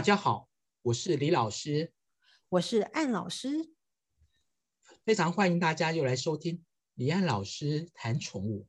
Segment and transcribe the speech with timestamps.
[0.00, 0.48] 大家好，
[0.80, 1.92] 我是李老师，
[2.48, 3.74] 我是安老师，
[5.04, 6.64] 非常欢迎大家又来收听
[6.94, 8.66] 李安老师谈宠物。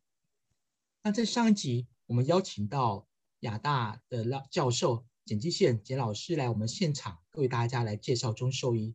[1.01, 3.07] 那在上一集，我们邀请到
[3.39, 8.93] 亚大的老教授简基宪简老师来我们现场，为大家来介绍中兽医。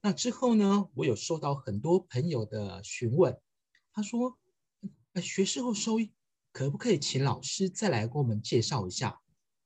[0.00, 3.40] 那之后呢，我有收到很多朋友的询问，
[3.92, 4.36] 他说
[5.22, 6.12] ：“学士后兽医
[6.50, 9.20] 可不可以请老师再来给我们介绍一下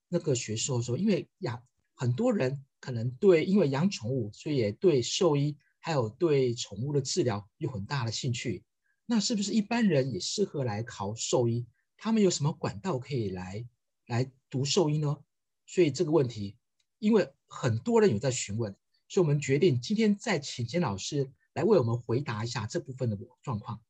[0.09, 0.99] 那个学士后兽？
[0.99, 8.65] 因为亚很多人可能对因为养宠物，所以也对兽医还有对宠物的治疗有很大的兴趣。
[9.07, 11.67] 那是不是一般人也适合来考兽医？
[11.97, 13.67] 他们有什么管道可以来
[14.07, 15.19] 来读兽医呢？
[15.67, 16.57] 所以这个问题，
[16.99, 18.75] 因为很多人有在询问，
[19.09, 23.81] 所以我们决定今天再请简老师来为我们回答一下这部分的状况。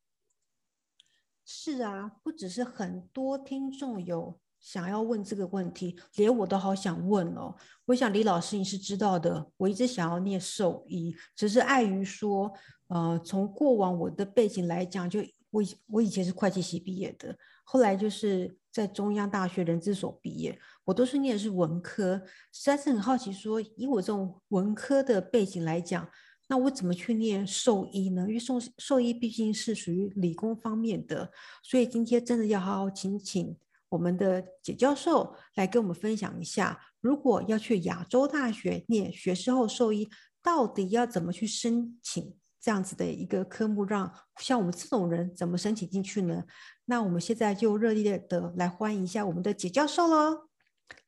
[1.44, 4.40] 是啊，不只是很多听众有。
[4.64, 7.54] 想要问这个问题，连我都好想问哦。
[7.84, 12.50] 我想李老师你是知道的，我一直想要念兽医，只是碍于说，
[12.88, 15.20] 呃，从过往我的背景来讲，就
[15.50, 26.08] 我我以前是会计系毕业的，后来就是在中央大学人资所毕业，我都是念的是文科，实在是很好奇，说以我这种文科的背景来讲，
[26.48, 28.22] 那我怎么去念兽医呢？
[28.26, 31.30] 因为兽兽医毕竟是属于理工方面的，
[31.62, 33.54] 所以今天真的要好好请请。
[33.94, 40.10] 我们的简教授来跟我们分享一下，如果要去亚洲大学念学士后兽医，
[40.42, 46.42] 到底要怎么去申请这样子的一个科目，让像我们这种人怎么申请进去呢？
[46.86, 50.48] 那我们现在就热烈的来欢迎一下我们的简教授喽！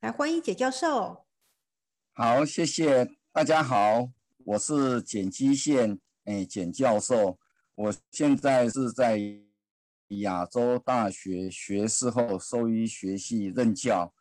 [0.00, 1.26] 来欢迎简教授。
[2.12, 4.10] 好，谢谢大家好，
[4.44, 7.36] 我是简基宪，哎，简教授，
[7.74, 9.45] 我现在是在。
[10.08, 14.12] 亚洲大学学士后兽医学系任教。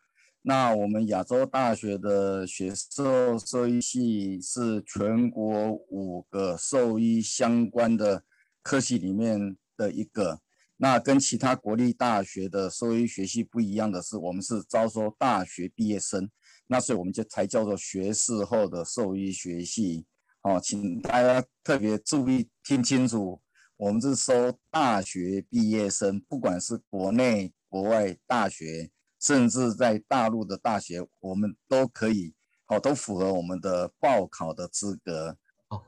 [0.42, 8.24] 那我们亚洲大学的学士后兽医系是全国五个兽医相关的
[8.62, 10.42] 科系里面的一个。
[10.78, 16.30] 那跟其他国立大学的兽医学系不一样的是，我们是招收大学毕业生。
[16.68, 20.06] 那所以我们就才叫做学士后的兽医学系。
[20.42, 23.42] 哦，请大家特别注意听清楚。
[23.78, 32.34] 我们是收大学毕业生，不管是国内、国外大学，甚至在大陆的大学，我们都可以，
[32.68, 35.38] 哦，都符合我们的报考的资格。
[35.68, 35.84] 哦，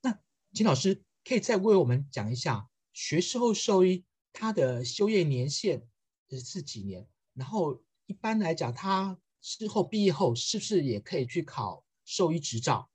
[0.00, 0.18] 那
[0.54, 5.86] 金老师可以再为我们讲一下，学士后兽医他的修业年限
[6.30, 7.06] 是几年？
[7.34, 12.88] 然后一般来讲，他之后毕业后是不是也可以去考兽医执照？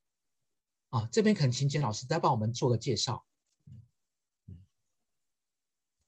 [0.90, 3.24] 啊，这边可能请金老师再帮我们做个介绍。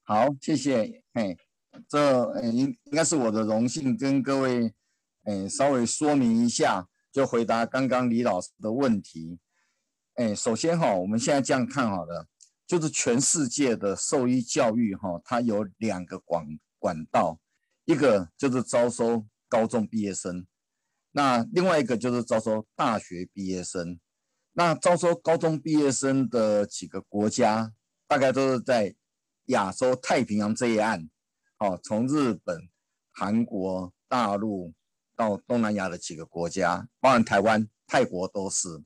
[0.08, 1.02] 好，谢谢。
[1.12, 1.36] 嘿，
[1.86, 4.72] 这应应该是我的荣幸，跟各位，
[5.24, 9.38] 哎，稍微说明一下，就回答刚刚李老师的问题。
[10.14, 12.26] 哎，首先哈，我们现在这样看好了，
[12.66, 17.38] 就是全世界的兽医教育哈，它有两个管管道，
[17.84, 20.46] 一个就是招收高中毕业生，
[21.12, 24.00] 那另外一个就是招收大学毕业生。
[24.54, 27.74] 那招收高中毕业生的几个国家，
[28.06, 28.94] 大概都是在。
[29.48, 31.08] 亚洲太平洋这一岸，
[31.58, 32.68] 哦，从日本、
[33.12, 34.72] 韩国、大陆
[35.14, 38.82] 到东南亚的几个国家，包含台湾、泰国都是。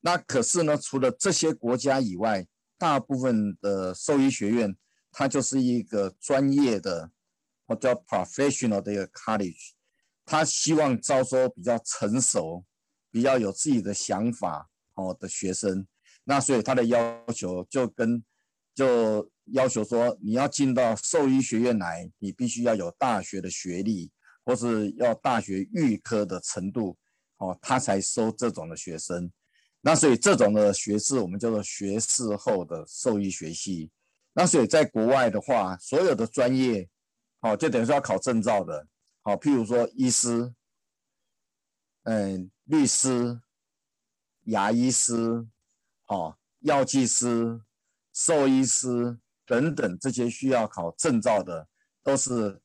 [0.00, 2.46] 那可是呢，除了这些国家以外，
[2.78, 4.76] 大部分的兽医学院，
[5.12, 7.10] 它就是一个专业的，
[7.66, 9.72] 或叫 professional 的一个 college，
[10.24, 12.64] 它希望招收比较成熟、
[13.10, 15.86] 比较有自己的想法哦的学生。
[16.24, 18.24] 那所以他的要求就跟
[18.74, 19.28] 就。
[19.46, 24.08] 要求说，你要进到兽医学院来，你必须要有大学的学历，
[24.44, 26.96] 或是要大学预科的程度，
[27.38, 29.30] 哦，他才收这种的学生。
[29.80, 33.90] 那所以这种的学士，我们叫做学士后的兽医学系。
[34.32, 36.88] 那所以在国外的话，所有的专业，
[37.40, 38.86] 哦，就等于说要考证照的，
[39.22, 40.54] 好，譬如说医师，
[42.04, 43.40] 嗯，律师，
[44.44, 45.44] 牙医师，
[46.06, 47.60] 哦，药剂师，
[48.12, 49.18] 兽医师。
[49.44, 51.66] 等等，这些需要考证照的，
[52.02, 52.60] 都是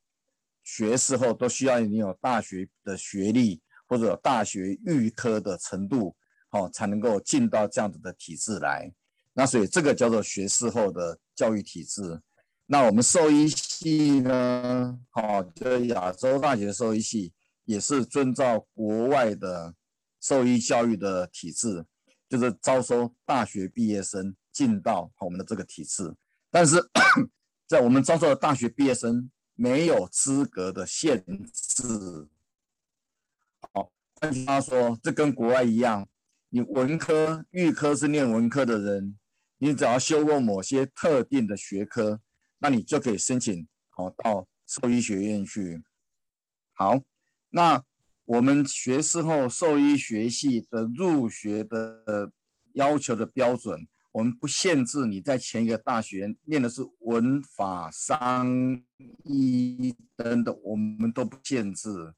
[0.63, 6.15] 学士后都需要你有大学的学历或者有大学预科的程度，
[6.51, 8.89] 哦，才能够进到这样子的体制来。
[9.33, 12.21] 那所以这个叫做学士后的教育体制。
[12.67, 17.33] 那我们兽医系呢，哦，就亚洲大学兽医系
[17.65, 19.73] 也是遵照国外的
[20.21, 21.83] 兽医教育的体制，
[22.29, 26.15] 就是招收大学毕业生进到我们的这个体制。
[26.49, 26.77] 但是
[27.69, 31.23] 在我们招收的大学毕业生没有资格的限
[31.53, 32.27] 制，
[33.71, 36.09] 好，换句话说，这跟国外一样，
[36.49, 39.15] 你文科、预科是念文科的人，
[39.59, 42.19] 你只要修过某些特定的学科，
[42.57, 45.83] 那你就可以申请好到兽医学院去。
[46.73, 46.99] 好，
[47.49, 47.83] 那
[48.25, 52.31] 我们学士后兽医学系的入学的
[52.73, 53.87] 要求的标准。
[54.17, 58.81] 我们不限制你在前一个大学念的是文法商
[59.23, 62.15] 医等等，我们都不限制。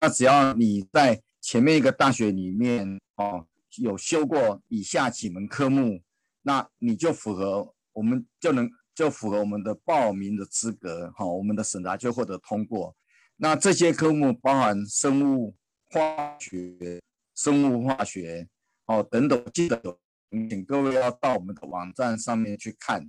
[0.00, 3.46] 那只要你在前面一个大学里面哦
[3.76, 6.00] 有修过以下几门科目，
[6.40, 12.96] 那你就符合我们就能就符合我们的报名的资格，好，我们的审查就获得通过。
[13.36, 15.54] 那这些科目包含生物
[15.90, 17.02] 化学、
[17.34, 18.48] 生物化学
[18.86, 20.00] 哦等等，记得有。
[20.30, 23.08] 请各位要到我们的网站上面去看。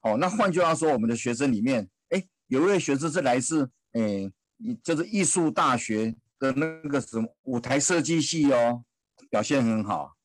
[0.00, 4.30] 好，那换句话说，我们的学生里面，哎，有一位学生是来自，哎，
[4.82, 8.84] 就是艺术大学的那个什么舞台设计系哦，
[9.28, 10.16] 表现很好。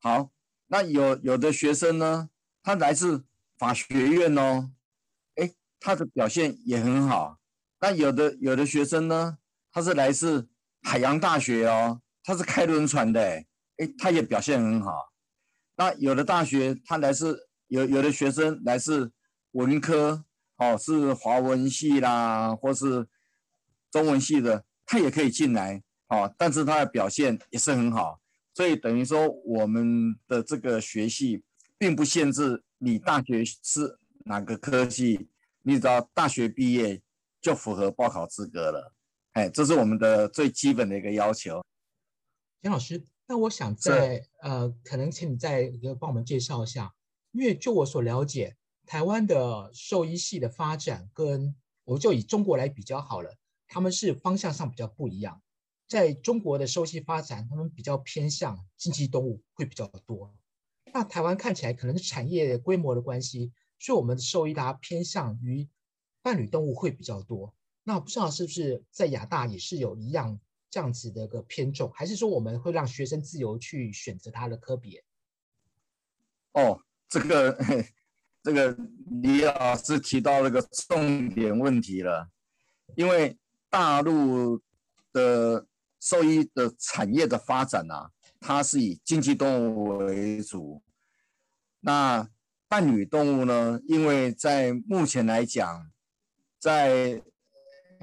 [0.00, 0.30] 好，
[0.66, 2.30] 那有有的学生呢，
[2.62, 3.24] 他来自
[3.58, 4.70] 法学院哦，
[5.36, 7.38] 哎，他的表现也很好。
[7.80, 9.38] 那有的有的学生呢，
[9.70, 10.48] 他是来自
[10.82, 13.46] 海洋大学哦，他是开轮船的，哎，
[13.98, 15.12] 他也表现很好。
[15.78, 19.12] 那有的大学，他来自有有的学生来自
[19.52, 20.24] 文科，
[20.56, 23.06] 哦，是华文系啦，或是
[23.88, 28.20] 中文系的，他也可以进来，哦，但是他的表现也是很好，
[28.54, 31.44] 所以等于说我们的这个学系
[31.78, 35.28] 并不限制你大学是哪个科系，
[35.62, 37.00] 你只要大学毕业
[37.40, 38.92] 就符合报考资格了，
[39.34, 41.64] 哎，这是我们的最基本的一个要求。
[42.60, 43.04] 田老师。
[43.30, 45.70] 那我想在呃，可能请你再
[46.00, 46.94] 帮我们介绍一下，
[47.32, 51.54] 因为就我所了解，台湾的兽医系的发展跟
[51.84, 53.36] 我就以中国来比较好了，
[53.66, 55.42] 他们是方向上比较不一样。
[55.86, 60.34] 在中国的兽医发展，他们比较偏向经济动物会比较多。
[60.94, 65.68] 那台湾看起来可能是产业规模的关系，所以我们的兽医它偏向于
[66.22, 67.54] 伴侣动物会比较多。
[67.84, 70.40] 那不知道是不是在亚大也是有一样？
[70.70, 75.02] 这样子的一个偏重，还是说我们会让学生自由去选择他的科别？
[76.52, 77.58] 哦，这个
[78.42, 78.76] 这个
[79.22, 82.28] 李老师提到那个重点问题了，
[82.96, 83.38] 因为
[83.70, 84.60] 大陆
[85.12, 85.66] 的
[86.00, 90.82] 兽医的产业的发展啊，它是以经济动物为主。
[91.80, 92.28] 那
[92.68, 93.80] 伴侣动物呢？
[93.86, 95.90] 因为在目前来讲，
[96.58, 97.22] 在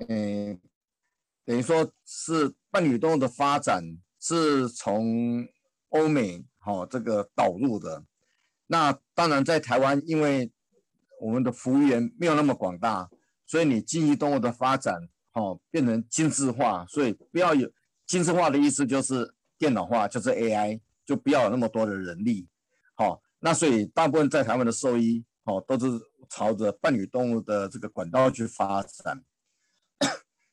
[0.08, 0.60] 嗯。
[1.46, 3.84] 等于说是伴侣动物的发展
[4.20, 5.48] 是从
[5.90, 8.04] 欧美哈这个导入的，
[8.68, 10.52] 那当然在台湾，因为
[11.22, 13.10] 我们的服务员没有那么广大，
[13.46, 17.72] 所以你经济动物的发展哈变成精致化，所以不要有
[18.08, 22.48] 精致化的意思就是电脑化，就是 AI，就不要有那么多的人力，
[22.96, 25.86] 好，那所以大部分在台湾的兽医哦都是
[26.28, 29.24] 朝着伴侣动物的这个管道去发展。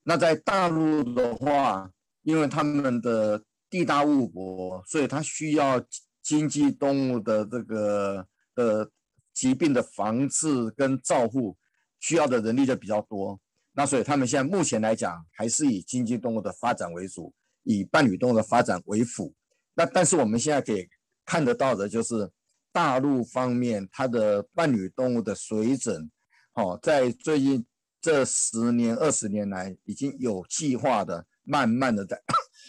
[0.04, 1.88] 那在大陆的话，
[2.22, 5.80] 因为他们的地大物博，所以他需要
[6.20, 8.90] 经济动物的这个的
[9.32, 11.56] 疾病的防治跟照护，
[12.00, 13.38] 需要的人力就比较多。
[13.74, 17.32] 那所以他们现在目前来讲，还是以经济动物的发展为主，
[17.62, 19.32] 以伴侣动物的发展为辅。
[19.74, 20.88] 那但是我们现在可以
[21.24, 22.28] 看得到的就是，
[22.72, 26.10] 大陆方面它的伴侣动物的水准，
[26.54, 27.64] 哦，在最近。
[28.02, 32.20] 这十年、二十年来，已经有计划的、慢慢的在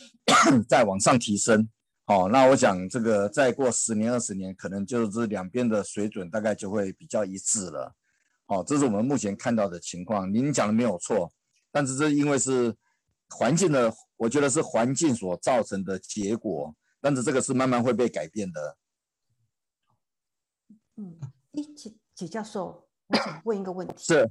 [0.69, 1.67] 在往上提升。
[2.05, 7.95] 好，那我想这个再过十年、二十年，可能就是两边的水准大概就会比较一致了。
[8.45, 10.31] 好，这是我们目前看到的情况。
[10.31, 11.33] 您讲的没有错，
[11.71, 12.75] 但是这因为是
[13.29, 16.75] 环境的，我觉得是环境所造成的结果。
[17.01, 18.77] 但是这个是慢慢会被改变的。
[20.97, 21.17] 嗯，
[21.53, 23.95] 哎，启启教授，我想问一个问题。
[23.97, 24.29] 是。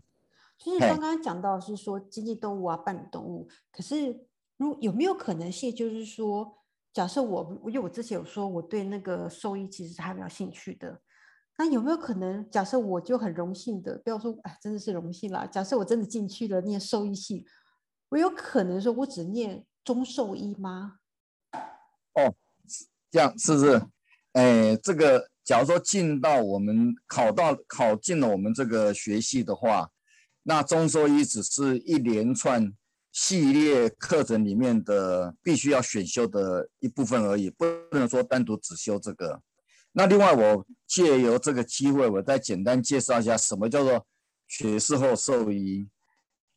[0.64, 4.26] 就是刚刚讲到是说经济动物啊，伴侣动物，可是
[4.58, 6.56] 如有没有可能性，就是说，
[6.92, 11.00] 假设我因为我之前有说我对那个兽医其实还蛮有兴趣的，
[11.58, 17.44] 那有没有可能，假设我就很荣幸的，不要说哎，真的是荣幸啦，假设我真的进去了念兽医系，
[18.10, 20.98] 我有可能说我只念中兽医吗？
[22.14, 22.32] 哦，
[23.10, 23.82] 这样是不是？
[24.34, 29.90] 哎，这个假如说进到我们考到考进了我们这个学系的话。
[30.42, 32.72] 那中兽医只是一连串
[33.12, 39.42] 系列课程里面的必须要选修的一部分而已，不能说单独只修这个。
[39.92, 44.06] 那另外，我借由这个机会，我再简单介绍一下什么叫做
[44.48, 45.88] 学士后兽医。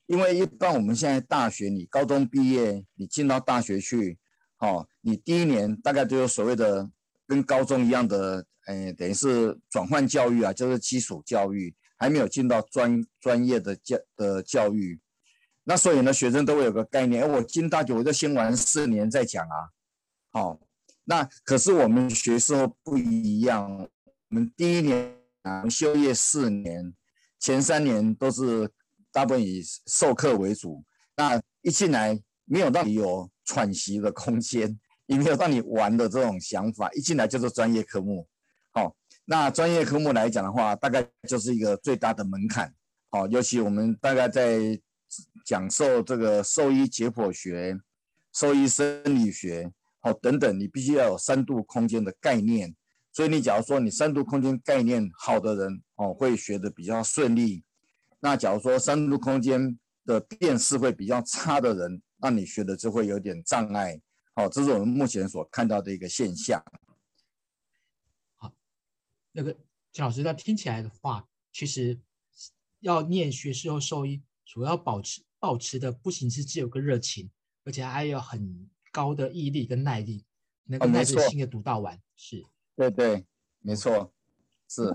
[0.08, 4.18] 因为一般我们现在大学，你高中毕业，你进到大学去，
[4.60, 6.90] 哦，你第一年大概就有所谓的
[7.28, 11.76] 跟高中一样的，哎，等于是转换教育啊，就是基础教育，
[12.06, 15.00] 还没有进到专专业的教的教育。
[15.64, 19.58] 那所以呢，学生都会有个概念，我进大学我就先玩四年再讲啊。
[20.32, 20.60] 好，
[21.06, 23.90] 那可是我们学时不一样，
[24.30, 26.94] 我们第一年啊修业四年，
[27.40, 28.70] 前三年都是
[29.12, 30.84] 大部分以授课为主。
[31.18, 38.28] 那一进来没有让你有喘息的空间，也没有让你玩的这种想法，一进来就是专业科目。
[38.76, 42.74] 好，那专业科目来讲的话，大概就是一个最大的门槛。
[43.10, 44.78] 好，尤其我们大概在
[45.46, 47.80] 讲授这个兽医解剖学、
[48.34, 52.76] 兽医生理学，好等等，你必须要有三度空间的概念。
[53.14, 57.64] 所以你假如说你三度空间概念好的人，哦，会学的比较顺利。
[58.20, 63.98] 那假如说三度空间，的辨识会比较差的人，那你学的就会有点障碍。
[64.36, 66.62] 好，这是我们目前所看到的一个现象。
[69.36, 69.54] 好，那个
[69.92, 72.00] 金老师，那听起来的话，其实
[72.80, 77.30] 要念学士后兽医，主要保持保持的不仅是只有个热情，
[77.66, 80.26] 而且还有很高的毅力跟耐力，
[80.66, 82.02] 能够耐着性的读到完。
[82.16, 83.26] 是，对对，
[83.60, 84.14] 没错，
[84.70, 84.94] 是。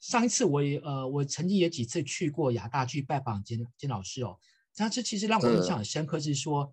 [0.00, 4.38] 上一次我也呃，我曾经也几次去过亚大去拜访金金老师哦。
[4.72, 6.72] 这这其实让我印象很深刻，是说，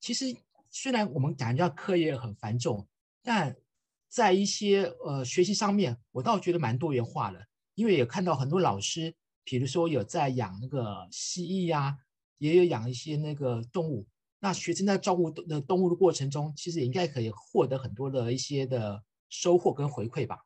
[0.00, 0.36] 其实
[0.70, 2.86] 虽然我们感觉到课业很繁重，
[3.22, 3.56] 但
[4.08, 7.46] 在一些呃学习上面，我倒觉得蛮多元化的。
[7.74, 11.96] 因为也看到很多老师，比如说有在养那个蜥蜴呀，
[12.38, 14.06] 也有养一些那个动物。
[14.40, 20.44] 那学生在照顾的动物的过程中，其实也应该可以获得很多的一些的收获跟回馈吧。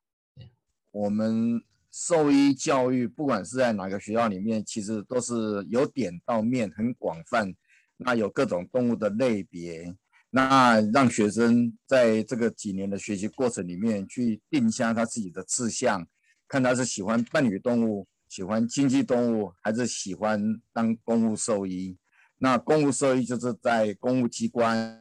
[0.91, 1.63] 我们。
[1.95, 7.55] 兽医教育，不管是在哪个学校里面，其实都是由点到面，很广泛。
[7.99, 9.95] 那有各种动物的类别，
[10.35, 16.07] 那让学生在这个几年的学习过程里面，去定下他自己的志向，
[16.49, 21.99] 看他是喜欢伴侣动物，喜欢经济动物，还是喜欢当公务兽医。
[22.39, 24.99] 那公务兽医就是在公务机关。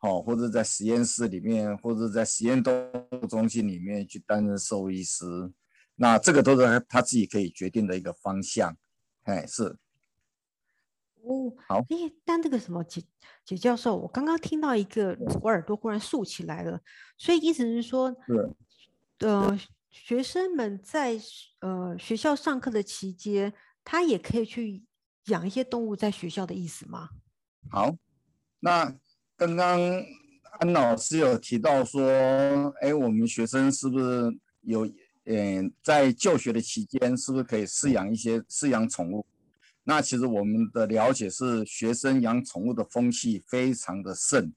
[0.00, 2.72] 哦，或者在实验室里面，或者在实验动
[3.10, 5.24] 物中心里面去担任兽医师，
[5.96, 8.76] 那这个都是他自己可以决定的一个方向。
[9.24, 9.76] 哎，是。
[11.26, 11.78] 哦，好。
[11.88, 13.02] 哎，但那个什么解
[13.44, 16.80] 解教授，我刚刚听到一个，我耳朵忽然竖起来了。
[17.18, 18.14] 所以意思是说，
[19.18, 19.58] 对，呃，
[19.90, 21.20] 学生们在
[21.60, 23.52] 呃学校上课的期间，
[23.84, 24.84] 他也可以去
[25.26, 27.10] 养一些动物在学校的意思吗？
[27.70, 27.96] 好，
[28.60, 28.96] 那。
[29.38, 29.78] 刚刚
[30.60, 32.02] 安老师有提到说，
[32.80, 34.90] 哎，我们学生是不是有，
[35.24, 39.26] 嗯，在就学的期间，是不是可以饲养一些饲养宠物？
[39.88, 44.52] 那其实我们的了解是，学生养宠物的风气非常的盛。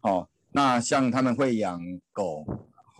[0.00, 1.80] 哦，那像他们会养
[2.12, 2.44] 狗，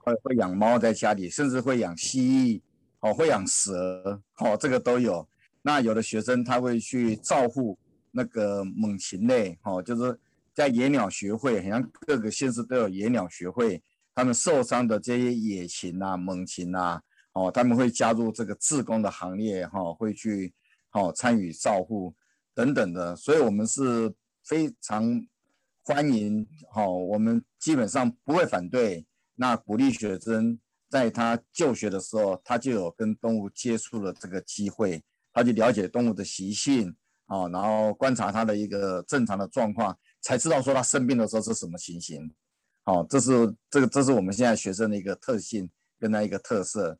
[0.04, 2.62] 会会养猫在家里，甚至会养蜥蜴，
[3.00, 5.28] 哦，会养蛇，哦，这个都有。
[5.60, 7.78] 那有的学生他会去照顾
[8.12, 10.18] 那个猛禽类，哦，就是。
[10.54, 13.82] 在野鸟学会，好像各个县市都有野鸟学会，
[14.14, 17.00] 他们受伤的这些野禽啊、猛禽啊，
[17.32, 20.52] 哦，他们会加入这个志工的行列，哈，会去，
[20.92, 22.14] 哦，参与照护
[22.54, 25.26] 等等的，所以我们是非常
[25.84, 30.58] 欢迎，哈，我们基本上不会反对，那鼓励学生
[30.88, 36.94] 在他就学的时候，他就有跟动物接触的这个机会，他就了解动物的习性，
[37.26, 39.98] 啊，然后观察它的一个正常的状况。
[40.20, 42.32] 才知道说他生病的时候是什么情形，
[42.84, 45.68] 好，这是这个这是我们现在学生的一个特性
[45.98, 46.96] 跟他一个特色。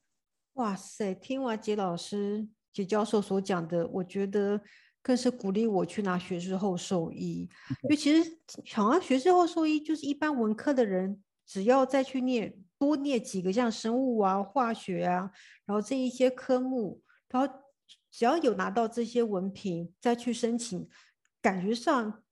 [0.55, 4.61] 哇塞，听完杰老师杰教授所讲的，我觉得
[5.03, 7.49] 更是鼓励我去拿学士后兽医，
[7.83, 8.39] 因为其实
[8.73, 15.31] 好像学士后兽医就是一般文科的人，只要再去念多念几个像生物啊、化学啊，
[15.67, 17.55] 然后这一些科目，然后
[18.11, 20.89] 只要有拿到这些文凭再去申请，
[21.41, 22.23] 感觉上。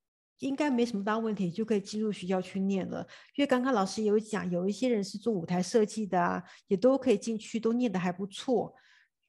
[0.41, 3.07] 应该没什么大问题，就可以进入学校去念了。
[3.35, 8.75] 因为刚刚老师有讲，有一些人是做舞台设计的啊，也都可以进去，都念得还不错。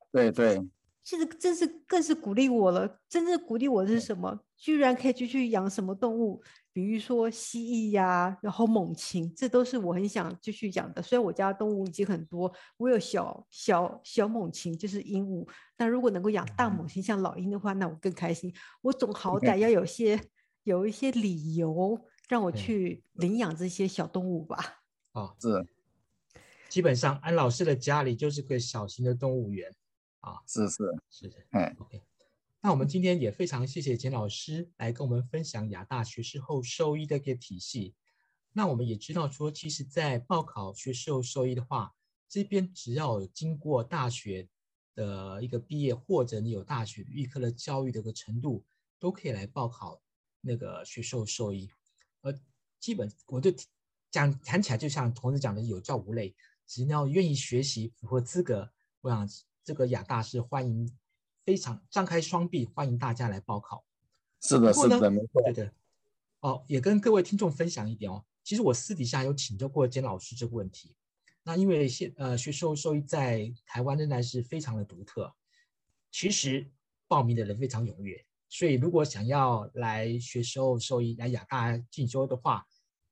[0.10, 0.62] 对对，
[1.04, 3.00] 其实真是更是鼓励我了。
[3.10, 4.40] 真正鼓励我的是什么？
[4.58, 6.42] 居然可以继续养什么动物，
[6.72, 11.02] 比如说蜥蜴呀，然后猛禽，这都是我很想继续养的。
[11.02, 15.48] 虽然我家动物已经很多，我有小小小猛禽，就是鹦鹉。
[15.76, 18.54] 但如果能够养大猛禽，像老鹰的话，那我更开心。
[18.82, 20.20] 我总好歹要有些。
[20.64, 24.84] 有一些理由让我去领养这些小动物吧。
[25.14, 25.66] 哦，是，
[26.70, 29.74] 基本上安老师的家里就是个小型的动物园
[30.22, 30.42] 啊。
[30.48, 32.02] 是是是的，哎，OK。
[32.62, 37.96] 那我们今天也非常谢谢简老师来跟我们分享亚大学士后兽医的一个体系。
[38.54, 41.96] 那我们也知道说，其实，在报考学士后兽医的话，
[42.28, 44.48] 这边只要有经过大学
[44.94, 48.64] 的一个毕业，或者你有大学预科的教育的一个程度，
[49.00, 50.02] 都可以来报考
[50.42, 51.70] 那个学兽兽医。
[52.22, 52.34] 呃，
[52.80, 53.52] 基本我就
[54.12, 56.36] 讲谈起来，就像同事讲的，有教无类，
[56.68, 59.26] 只要愿意学习，符合资格，我想
[59.64, 60.92] 这个亚大是欢迎，
[61.46, 63.86] 非常张开双臂欢迎大家来报考。
[64.42, 65.74] 是的，是的，没错，对的。
[66.40, 68.26] 哦，也跟各位听众分享一点哦。
[68.44, 70.96] 其实我私底下有请教过简老师这个问题。
[71.44, 75.32] 那因为现呃学兽兽医在台湾仍然是非常的独特，
[76.12, 76.72] 其实
[77.08, 82.66] 报名的人非常踊跃，所以如果想要来学兽兽医来亚大进修的话，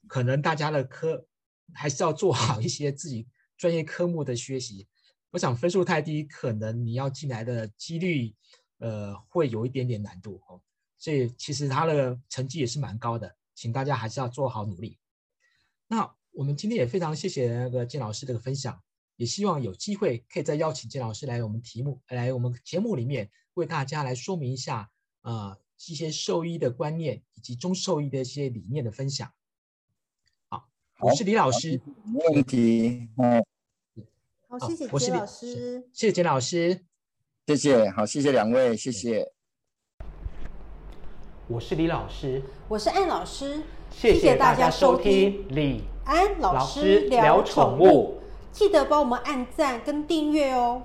[0.07, 1.27] 可能大家的科
[1.73, 4.87] 还是要做好一些自己专业科目的学习。
[5.31, 8.33] 我想分数太低，可能你要进来的几率
[8.79, 10.61] 呃会有一点点难度哦。
[10.97, 14.97] 所以其实他的成绩也是蛮高的，请大家还是要做好努力。
[15.87, 18.81] 那我们今天也非常谢谢那个金老师这个分享，
[19.15, 24.89] 也希望有机会可以再邀请金老师来我们题目来我们节目里面为大家来说明一下
[25.21, 25.57] 啊
[25.87, 29.31] 一些兽医的观念以及中兽医的一些理念的分享。
[30.49, 30.67] 好，
[30.99, 31.79] 我是李老师。
[32.03, 33.09] 没问题。
[34.51, 35.83] 好，谢谢杰老师。
[35.93, 36.81] 谢谢金老师。
[37.45, 39.31] 谢谢，好，谢谢两位，谢谢。
[41.47, 42.41] 我是李老师。
[42.67, 43.61] 我是安老师。
[43.91, 48.19] 谢谢大家收听李安老师聊宠物，
[48.51, 50.81] 记得帮我们按赞跟订阅哦。